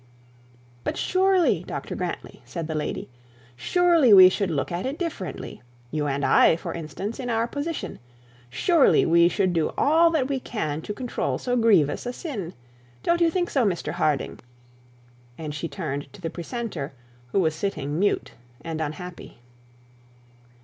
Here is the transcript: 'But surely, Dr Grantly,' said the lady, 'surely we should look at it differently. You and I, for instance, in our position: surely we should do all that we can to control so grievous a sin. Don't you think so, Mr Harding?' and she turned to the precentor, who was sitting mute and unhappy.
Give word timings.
'But 0.83 0.97
surely, 0.97 1.63
Dr 1.63 1.93
Grantly,' 1.95 2.41
said 2.43 2.65
the 2.65 2.73
lady, 2.73 3.07
'surely 3.55 4.11
we 4.15 4.29
should 4.29 4.49
look 4.49 4.71
at 4.71 4.83
it 4.87 4.97
differently. 4.97 5.61
You 5.91 6.07
and 6.07 6.25
I, 6.25 6.55
for 6.55 6.73
instance, 6.73 7.19
in 7.19 7.29
our 7.29 7.47
position: 7.47 7.99
surely 8.49 9.05
we 9.05 9.27
should 9.29 9.53
do 9.53 9.71
all 9.77 10.09
that 10.09 10.27
we 10.27 10.39
can 10.39 10.81
to 10.81 10.91
control 10.95 11.37
so 11.37 11.55
grievous 11.55 12.07
a 12.07 12.13
sin. 12.13 12.55
Don't 13.03 13.21
you 13.21 13.29
think 13.29 13.51
so, 13.51 13.63
Mr 13.63 13.91
Harding?' 13.91 14.39
and 15.37 15.53
she 15.53 15.67
turned 15.67 16.11
to 16.13 16.19
the 16.19 16.31
precentor, 16.31 16.93
who 17.31 17.39
was 17.39 17.53
sitting 17.53 17.99
mute 17.99 18.31
and 18.61 18.81
unhappy. 18.81 19.37